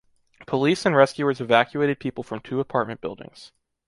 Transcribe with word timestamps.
Police 0.47 0.83
and 0.87 0.95
rescuers 0.95 1.39
evacuated 1.41 1.99
people 1.99 2.23
from 2.23 2.39
two 2.39 2.59
apartment 2.59 3.01
buildings. 3.01 3.51